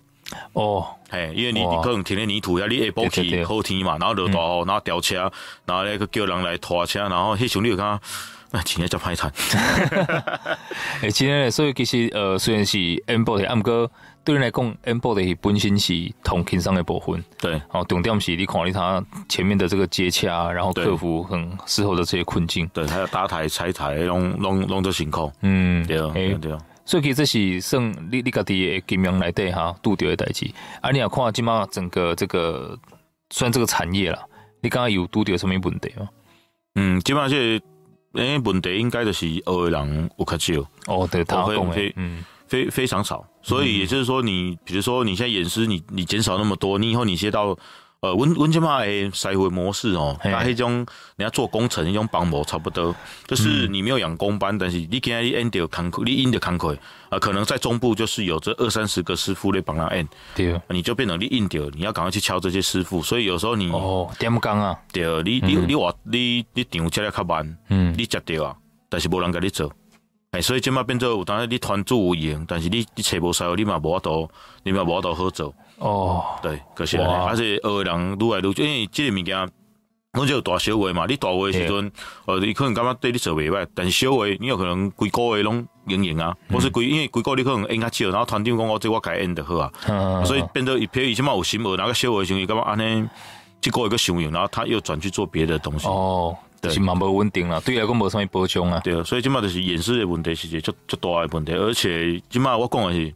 [0.53, 5.33] 哦，嘿，因为你你可能停在泥土遐，你下晡去好天嘛，然后落大雨，然后吊车，
[5.65, 8.01] 然后咧去叫人来拖车，然后迄时候你就讲，
[8.53, 9.33] 哎，真个真歹惨，
[11.03, 13.91] 哎，真个，所以其实呃虽然是 M 波的暗哥。
[14.25, 15.93] 对人来讲，N-Boat 的本身是
[16.23, 17.25] 同轻松的部分。
[17.41, 22.71] 对，哦，重点是你看你他前面的这个接洽，然后克服很事后的这些困境。
[22.73, 25.29] 对，还有搭台、拆台，拢拢拢都辛苦。
[25.41, 26.57] 嗯，对对对。
[26.93, 30.47] 所以其实这是算你你家己的金融内底哈，拄着的代志。
[30.83, 32.79] 啊，你要看今嘛整个这个
[33.31, 34.23] 算这个产业啦，
[34.61, 36.07] 你刚刚有拄到什么问题吗？
[36.75, 37.59] 嗯，基本上是
[38.13, 40.61] 诶问题应该就是学的人有较少。
[40.87, 42.23] 哦，对，他讲的，嗯。
[42.47, 47.59] 非非常少，所以也就是说，你比如说你现在演师，你你减少那么多，你以后你接到。
[48.03, 50.73] 呃，温温金嘛诶，筛回模式哦，那那种
[51.15, 52.93] 人家做工程迄种帮模差不多，
[53.29, 56.77] 就是你没有养工班，但是你给他印掉坎坷，你印的坎坷，
[57.11, 68.57] 呃，可能在中部就是有这二三十个师傅来帮他按，对，你就变成你印掉，你要赶快去敲这些师傅，所以有时候你哦，点工啊，对，你你你话你你场接了较慢，嗯，你接掉啊，
[68.89, 69.73] 但是无人甲你做，
[70.33, 74.31] 哎，所以即摆变做有当然你团组有赢，但是你你找无师傅，你嘛无法度，
[74.63, 75.55] 你嘛无法度好做。
[75.77, 79.51] 哦，对，可惜，而且学的人愈来愈，因为即个物件，
[80.19, 81.05] 我就有大小话嘛。
[81.07, 81.93] 你大话的时阵，
[82.25, 93.07] 呃，你可能感觉对你做袂歹，但是小话你有可能规个月拢赢赢啊，或是规因为规个你可能赢较少，然后团长讲我这我改赢就好啊，所以变做一批以前嘛有心无，然后小话时阵感觉安尼，
[93.61, 95.87] 这个一个想用，然后他又转去做别的东西。
[95.87, 98.81] 哦，对，是嘛无稳定啦，对来讲无啥物保障啊。
[98.83, 103.13] 对，所以即嘛就是演示的问题是一个足足大的问题，而且即嘛我讲的是，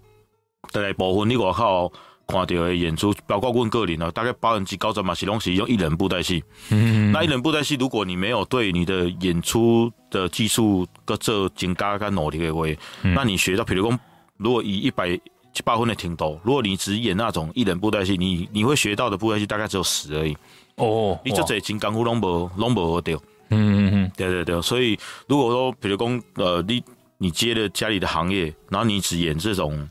[0.72, 1.90] 大概部分你外口。
[2.28, 6.42] 看到的演出，包括阮个人哦，大概百分之九十嘛是拢是用一人布袋戏。
[6.70, 12.62] 嗯，那一人布袋戏，如果你没有对你的演出的技术个做增加跟努力的话，
[13.02, 14.00] 嗯、那你学到，比如讲，
[14.38, 15.16] 如果以一百
[15.52, 20.36] 七八分的程度，如果你只演那种一人布袋戏，你你会学到的布袋戏大概只有十而已。
[20.78, 23.22] 哦，你这这真功夫拢无拢无学到。
[23.50, 26.82] 嗯嗯嗯，对对对，所以如果说，比如讲，呃，你
[27.18, 29.88] 你接了家里的行业，然后你只演这种。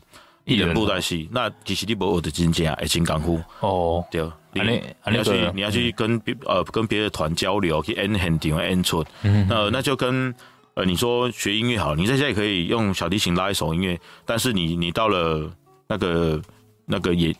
[0.48, 4.04] 一人布袋戏，那其实你无学的真正会真功夫哦。
[4.12, 9.04] 对，你你要去你要去跟别呃跟别的团交流，去演现场演出。
[9.22, 10.32] 那那就跟
[10.74, 15.50] 呃你说学音乐好，你在家也可以用小提琴拉一首音乐，但是你你到了
[15.88, 16.40] 那个
[16.84, 17.34] 那个演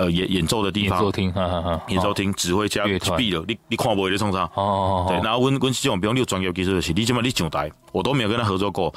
[0.00, 2.84] 呃演演奏的地方，演奏厅，哈哈哈，演奏厅指挥家
[3.16, 4.50] 闭了，你你看不会在唱啥？
[4.54, 8.92] 哦，对，然后温温这种比如你有专业技术的是，你起码你上台，我都没有跟他合作过，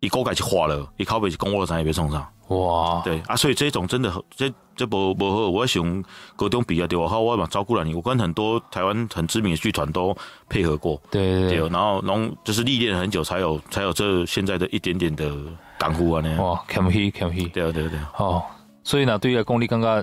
[0.00, 2.26] 一个改就花了，一靠背是讲我啥也别唱啥。
[2.48, 5.50] 哇，对啊，所以这种真的这这不不好。
[5.50, 6.02] 我想
[6.34, 7.94] 高中毕业对我好，我嘛照顾了你。
[7.94, 10.16] 我跟很多台湾很知名的剧团都
[10.48, 15.30] 配合过，对对，对，对，然后然后就是历练很久才有才有这现在的一点点的
[15.78, 16.42] 功夫啊那样。
[16.42, 17.50] 哇，can he can he？
[17.52, 17.98] 对对对。
[18.16, 18.42] 哦，
[18.82, 20.02] 所以呢，对于讲你刚刚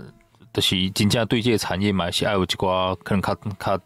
[0.56, 3.80] 就是真正对这个产业嘛，是爱有一寡可能较较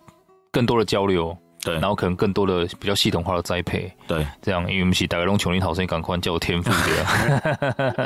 [0.51, 1.37] 更多的交流。
[1.61, 7.05] 对，然后可能更多的比较系统化的栽培，对，这样因为我们是大概拢穷林好生赶快叫我天赋这样，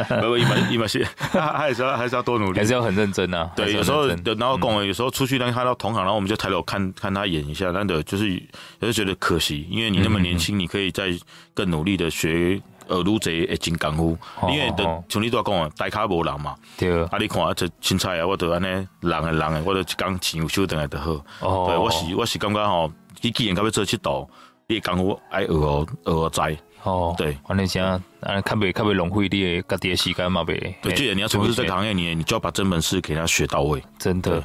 [0.19, 3.51] 不不一般一般是，还是要还是要多努力，还是要很认真啊。
[3.55, 8.41] 对，有时候然后跟我有时候出去，然后看到同行，然后我们就抬头看看他演一下，那的就是也
[8.81, 11.11] 是觉得可惜，因为你那么年轻，你可以再
[11.53, 14.17] 更努力的学呃，愈济会真功夫，
[14.49, 18.87] 因为的像你都要讲啊，大咖无人嘛，对，啊你看啊这凊彩啊，我都安尼人
[19.23, 21.65] 诶人诶，我都一工钱有收等来的好，哦。
[21.67, 22.91] 对，我是我是感觉吼。
[23.21, 24.27] 你既然要做这道，
[24.67, 27.85] 你功夫爱学学学知哦，对，反正像
[28.19, 30.75] 啊，看不看不浪费你诶家己诶时间嘛袂。
[30.81, 33.81] 对，既然你要从事这个行业，你你就要把真本事给他学到位。
[33.97, 34.43] 真的，对。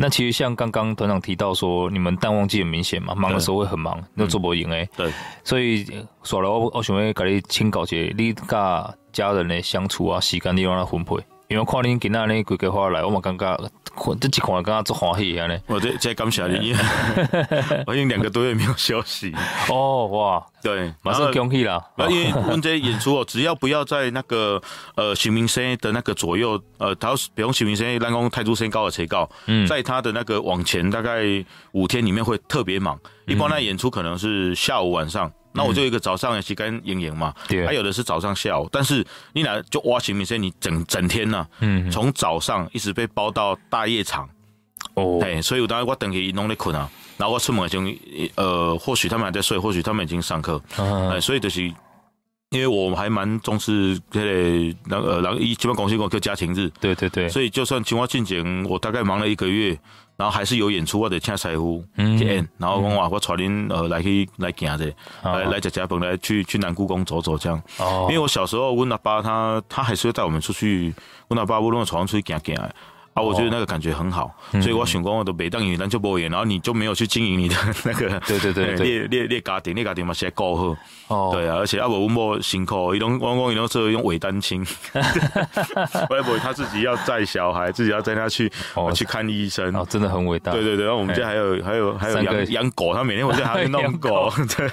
[0.00, 4.88] 那其实像刚刚团长提到说，你们淡旺季很明显嘛，忙的时候会很忙，那做不赢哎。
[4.96, 5.84] 对，所以
[6.22, 8.58] 说了，我我想要跟你请教一下，你跟
[9.12, 11.16] 家人的相处啊，时间你用来分配。
[11.48, 13.56] 因为我看你今仔日规个话来，我嘛感觉，
[14.20, 15.58] 这一看感觉足欢喜安尼。
[15.66, 16.74] 我这这感谢你，
[17.88, 19.34] 我已经两个多月没有休息。
[19.70, 21.82] 哦哇，对，马上恭喜啦！
[22.10, 24.60] 因为我们这演出哦，只要不要在那个
[24.94, 31.22] 呃徐明生的那个左右，呃，他比如徐明生南宫太祖升高的谁高，嗯，在他的那个往前大概
[31.72, 33.00] 五天里面会特别忙。
[33.28, 35.30] 一般那演出可能是下午晚上。
[35.52, 44.28] 那我就一个早上的时间营营嘛，对，还有的是早上下午，但是你俩就挖行李箱，你整整天呢，嗯，从早上一直被包到大夜场，
[44.94, 47.82] 哦，对，所以我当时我等于弄在困啊，然后我出门就，
[48.36, 50.62] 呃，或许他们还在睡，或许他们已经上课，
[51.10, 51.64] 哎，所以就是
[52.50, 59.76] 因为我还蛮重视这个那个，然后一基本公司我叫家庭日，对对对，所以就算青蛙进前，我大概忙了一个月。
[60.18, 67.62] 然后还是有演出，我得请师傅去演，然后我话我带您呃来去来行者，来来吃吃饭，来去去南故宫走走这样。
[67.78, 70.92] 哦，因为我小时候，我阿爸他他还是会带我们出去，
[71.28, 72.70] 我阿爸无论从出去行行。
[73.18, 80.76] 啊，我觉得那个感觉很好，所以我选光我都每当演单就播演，然后你就没有去经营你的那个，对对 对，列列列家庭，列家庭嘛写够好，
[81.08, 84.64] 哦，对啊，而且阿伯温伯辛苦，伊拢汪汪伊拢是用伪单亲，
[86.10, 88.50] 外婆他自己要带小孩，自己要带他去
[88.94, 94.70] 去看医生，哦，真的很伟大，对对对，然后我们家还有还有还有养养狗，他每天我在还要弄狗， 对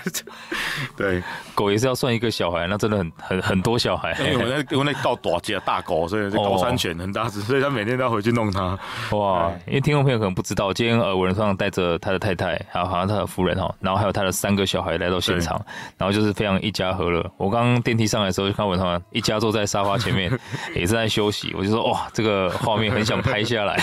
[0.95, 1.23] 对，
[1.55, 8.35] 狗也是要算一个小孩，那真的很很很多小孩，因为我那我那告大只大狗，所以这狗山犬很大只，所以他每天都要回去。
[8.36, 8.78] 弄他。
[9.17, 15.60] 哇，因为听众朋友可能不知道，今天呃，伟人团长带着他的太太，还有好像他的夫人哈，然后还有他的三个小孩来到现场，
[15.98, 17.26] 然后就是非常一家和乐。
[17.38, 20.32] 我刚刚电梯上来的时候，就看伟人团长一家坐在沙发前面，
[20.76, 21.56] 也是在休息。
[21.58, 23.82] 我就说哇，这个画面很想拍下来。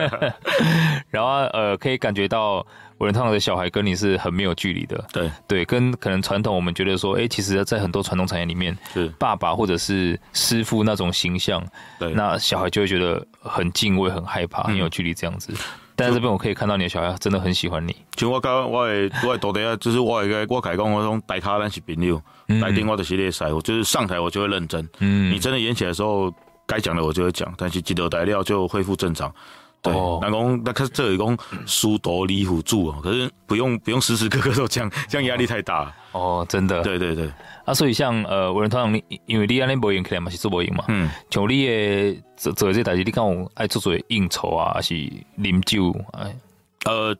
[1.10, 2.66] 然后呃，可以感觉到。
[3.00, 11.66] 伟人团长的小孩跟你是很没有距离的，对对，跟可能传统我们觉得说，哎、欸，其实，在很多传统产业里面，是爸爸或者是师傅那种形象，
[11.98, 15.50] 对，那小孩就会觉得很敬畏、很害怕、很有距离这样子。
[15.52, 15.58] 嗯、
[15.96, 17.96] 但是这边我可以看到你的小孩真的很喜欢你。
[18.12, 26.30] 就我刚我的我的徒弟啊，就是我个我开讲我种台卡咱是朋友，来电话的系列赛，我就是上台我就会认真，嗯，你真的演起来的时候，
[26.66, 29.34] 该讲的我就会讲，但是记得带料就恢复正常。
[29.82, 36.82] 对，那讲那可是这里讲书多礼辅助哦，可是不用不用时时刻刻都这样， 这样压力太大哦，真的。
[36.82, 37.32] 对对对，
[37.64, 44.94] 啊，所以像呃，我人团长，你因为你安尼无用起来嘛，是做无用嘛，嗯，像你诶做做这代志，你敢有爱做做应酬啊，还是
[45.38, 45.98] 啉酒？
[46.12, 46.36] 哎，
[46.84, 47.16] 呃，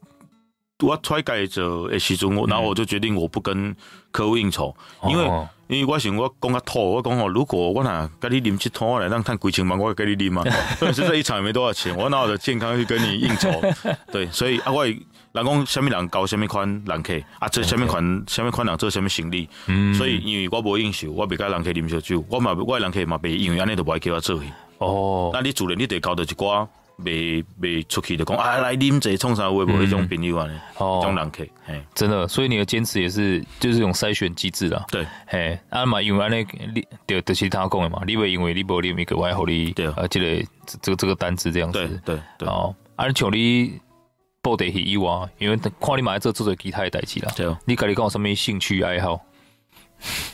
[0.80, 3.74] 我出改做诶时阵，然后我就决定我不跟
[4.10, 4.74] 客户应酬，
[5.08, 5.48] 因为。
[5.70, 10.42] 因为我想我讲较土，我讲吼，如果我若跟你啉一桶，我来让赚几千万，我跟你啉嘛。
[10.80, 13.48] 但是这一场也没多少钱，我拿我的健康去跟你应酬。
[14.10, 15.00] 对，所以啊，我人
[15.32, 19.48] 讲什么人交，什么款人客啊，做什么款，什么款人做什么生意。
[19.66, 19.94] 嗯。
[19.94, 24.46] 所以因为我无应酬，我袂甲人客啉烧酒，我嘛我人客嘛袂因为安尼都无爱叫我做去。
[24.78, 25.30] 哦。
[25.32, 26.66] 那你主人你得交到一寡。
[27.02, 30.48] 没没出去的讲啊，来啉这冲啥会不会这种朋友啊？
[30.78, 34.84] 哦，这种人客，嘿，真的，所以你的坚持也是就是这种筛选机制啦。
[34.90, 39.86] 对，嘿，啊嘛，因为安尼你对对其他讲的嘛，你会因为你无啉一个外后你对。
[39.86, 40.46] 啊，这个
[40.82, 43.80] 这个这个单子这样子，对对对，哦，啊，像你
[44.42, 49.20] 报得起以外，因为看你嘛做做做其他的代志啦，对，你家己讲什么兴趣爱好？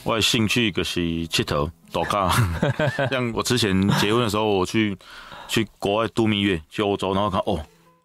[0.05, 2.31] 我的兴趣就是佚佗度假，
[3.11, 4.97] 像我之前结婚的时候，我去。
[5.49, 7.61] 去国外度蜜月，去欧洲，然后看哦，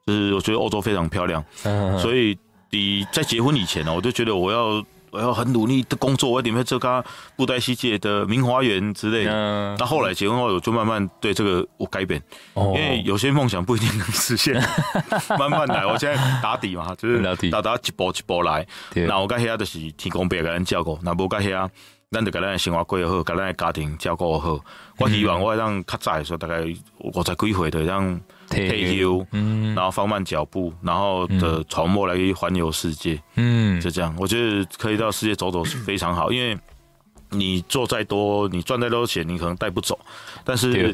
[0.05, 2.37] 就是我觉得欧洲非常漂亮，嗯、所以
[2.69, 7.03] 你在结婚以前呢，我就觉得我要我要很努力的工作，我一定会做个
[7.35, 9.31] 布袋戏界的名花园之类的。
[9.77, 12.21] 那、嗯、后，来结婚后，我就慢慢对这个我改变，
[12.53, 14.55] 哦、因为有些梦想不一定能实现，
[15.37, 15.85] 慢慢来。
[15.85, 18.65] 我现在打底嘛，就是打打一步一步来。
[18.93, 21.69] 那我跟遐就是天公伯给人照顾，那无跟遐。
[22.13, 24.59] 咱就给咱的生活过好，给咱的家庭照顾好。
[24.97, 26.59] 我希望我让较早的时候，大概
[26.97, 28.19] 五十几岁的让
[28.49, 34.13] 退休，嗯，然后放慢脚步，然后的筹末来环游世界，嗯，就这样。
[34.19, 36.59] 我觉得可以到世界走走是非常好，因为
[37.29, 39.97] 你做再多，你赚再多钱，你可能带不走，
[40.43, 40.93] 但是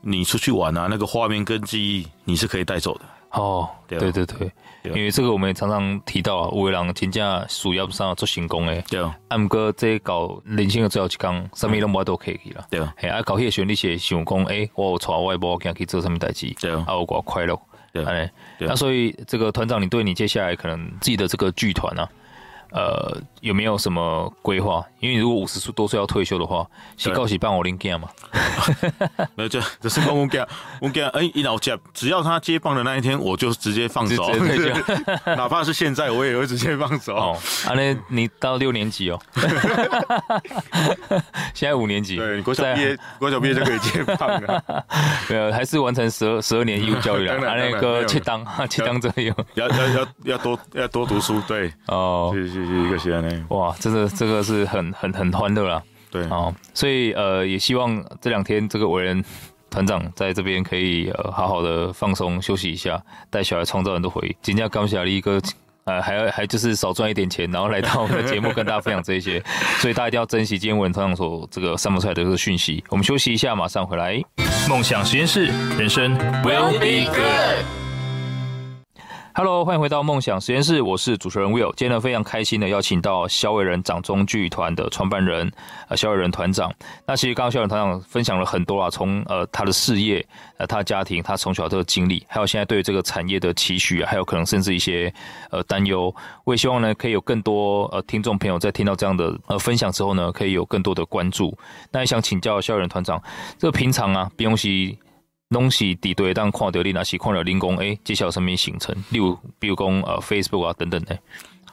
[0.00, 3.04] 你出去玩啊，那个画面跟记忆你是可以带走的。
[3.30, 4.50] 哦，对对对。
[4.94, 9.00] 因为这个我们也常常提到啊，有的人真正事业上做成功诶，对。
[9.00, 12.80] 啊，啊，不过这搞人生的最后一天，什么拢无都可以去了，对。
[12.80, 16.72] 啊，啊，搞迄个时候你是想讲，诶、欸，我带我某囝去做什么代志，对。
[16.72, 17.58] 啊，啊，我快乐，
[17.92, 18.04] 对，
[18.60, 22.08] 那所以这个团长，你对你接下来可能自己的这个剧团啊。
[22.70, 24.84] 呃，有没有什么规划？
[25.00, 28.08] 因为如果五十多岁要退休的话，是告喜办我领奖嘛？
[29.34, 30.46] 没有，这这是帮我讲，
[30.80, 34.28] 我讲，哎，一老接，只要他接棒的那一天，我就直接放手，
[35.36, 37.14] 哪怕是现在，我也会直接放手。
[37.14, 39.20] 哦，啊，那你到六年级哦，
[41.56, 44.62] 现在五年级，对，国小毕业， 国小毕业就可以接棒了。
[45.30, 47.32] 没有，还是完成十二十二年义务教育了。
[47.48, 52.34] 啊，那个去当 去当这样，要要要要多要多读书，对，哦。
[52.36, 59.24] 一个学呢，哇，这个这个是很很很欢乐啦，对，哦，所以呃，也希望这两天这个伟人
[59.70, 64.36] 团长在这边可以呃好好的放松休息一下，带小孩创造很多回忆。
[64.42, 65.40] 今天刚下了一个
[65.86, 69.40] 呃，还还就是少赚一点钱，然后来到我们的节目跟大家分享这一些，
[69.78, 72.82] 所以大家一定要珍惜今天文章所这个散播出来的这个讯息。
[72.88, 74.20] 我们休息一下，马上回来。
[74.68, 75.46] 梦想实验室，
[75.78, 77.85] 人生 will be good。
[79.38, 81.70] Hello，欢迎回到梦想实验室，我是主持人 Will。
[81.76, 85.52] 今天呢，非常开心的邀请到萧伟人掌中剧团的创办人
[85.88, 86.72] 呃萧伟人团长。
[87.04, 95.12] 那其实刚刚萧伟人团长分享了很多啊，从呃他的事业、呃他的家庭、他从小的经历，还有现在对这个产业的期许，还有可能甚至一些
[95.50, 96.10] 呃担忧。
[96.44, 101.54] 我也希望呢，可以有更多呃听众朋友在听到这样的呃分享之后呢，可以有更多的关注。
[101.92, 103.22] 那也想请教萧伟人团长，
[103.58, 104.98] 这个平常啊，比用西。
[105.48, 108.92] 东西敌对，但看到你若是看到人工，哎，接下来什么行程？
[109.10, 111.16] 例如，比如讲呃，Facebook 啊等等的。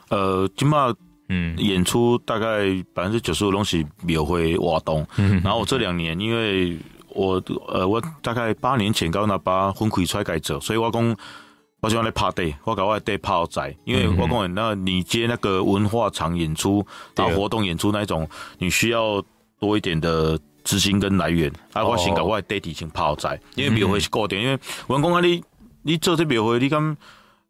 [0.10, 0.94] 呃，今嘛，
[1.30, 5.04] 嗯，演出大概百分之九十五东西庙会活动。
[5.18, 6.78] 嗯，然后我这两年，因为
[7.10, 11.18] 我呃，我大概八年前刚那把分开出来改走，所以我讲
[11.80, 19.20] 我喜欢来趴地，我搞我地趴仔，因为我讲那你接那个文化场演出到活动演出那种，你需要
[19.60, 20.40] 多一点的。
[20.64, 25.44] 资金跟来源，啊，我先把我的地址先泡在，因为庙会是固定，因为我讲啊，你
[25.84, 26.98] 你做这庙会，你敢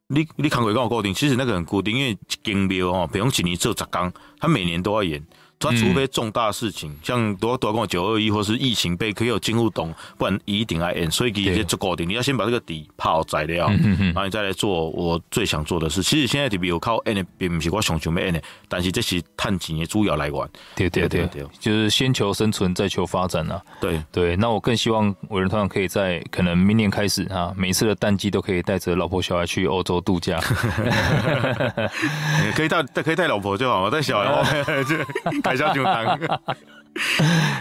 [0.08, 5.26] 你你看过跟我固定，其实那个很固定，因为一间庙吼，比如一年做十工，他每年都要演。
[5.64, 11.10] 他除非重大事情，嗯、像多多跟我九二一，或是疫情被可以有进入懂，不然一定来演。
[11.10, 16.04] 所以其实做固定，你要先把这个底泡在了，嗯、然后你再来做我最想做的事。
[16.04, 20.50] 其实现在特别有靠 N 的，并不是我想求没演的，但是这是探钱的主要来源。
[20.76, 23.62] 对对对对，就是先求生存，再求发展啊。
[23.80, 30.40] 对对，那我更希望伟人团长可以在可能明年开始啊，每次的淡季都可以带着老婆小孩去欧洲度假。
[32.56, 34.64] 可以带可以带老婆就好嘛，带小孩
[35.56, 35.66] 就。
[35.66, 36.40] 海啸就当，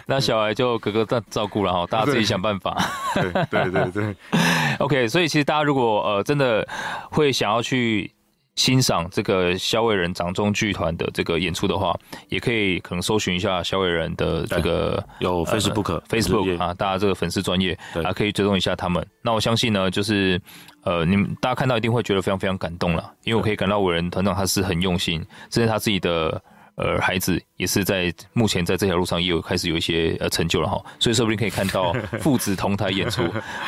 [0.06, 2.76] 那小孩就哥哥在照顾了哈，大家自己想办法。
[3.14, 4.16] 对对对对，
[4.78, 5.08] OK。
[5.08, 6.66] 所以其实大家如果呃真的
[7.10, 8.12] 会想要去
[8.56, 17.72] 欣赏这个萧伟人掌中剧团的这个演出的话，也可以可能搜寻一下萧伟人的这个有 Facebook、呃、Facebook 啊，大家这个粉丝专业
[18.04, 19.04] 啊，可以追踪一下他们。
[19.22, 20.38] 那我相信呢，就是
[20.84, 26.42] 呃你们大家看到一定会觉得非常非常感动了，因为我可以感到伟人团长他是很用心，这是他自己的。
[26.76, 33.22] 呃，孩子也是在目前在这条路上也有开始有一些呃成就了哈，所以说不定可以看到 父子同台演出，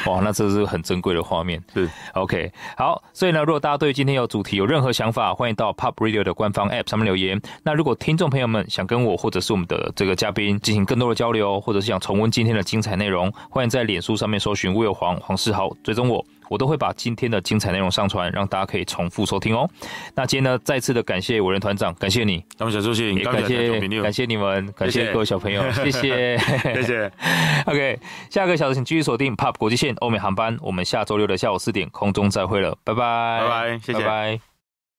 [0.07, 1.63] 哇，那这是很珍贵的画面。
[1.73, 7.41] 是，OK，好，所以呢，如果大家对今天有主题有任何想法，欢迎到 Pop Radio 的官方 App 上面留言。
[7.63, 16.25] 那如果听众朋友们想跟我或者是我们的这个嘉宾进行更多的交流，或者是想重温今天的精彩内容，欢迎在脸书上面搜寻 Will 黄黄世豪，追踪我。
[16.49, 19.69] 我都会把今天的精彩内容上传，让大家可以重复收听哦。
[20.15, 26.39] 那今天呢，再次的感谢伟人团长，感谢你，感谢谢谢，也感谢感谢你们，感谢各位小朋友，谢 谢
[26.75, 27.13] 谢谢。
[27.67, 27.99] OK，
[28.31, 34.54] 下个小时请继续锁定 POP 国际线欧美航班，我们下周六的下午四点空中再会了，拜拜拜拜，谢谢拜拜。